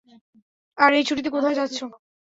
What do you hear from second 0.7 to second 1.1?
আর এই